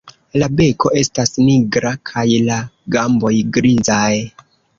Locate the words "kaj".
2.13-2.25